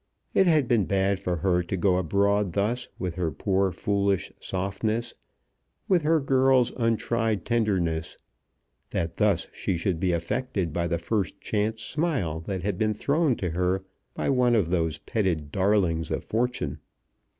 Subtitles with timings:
[0.33, 5.13] It had been bad for her to go abroad thus with her poor foolish softness,
[5.87, 8.17] with her girl's untried tenderness,
[8.89, 13.35] that thus she should be affected by the first chance smile that had been thrown
[13.35, 13.83] to her
[14.15, 16.79] by one of those petted darlings of Fortune!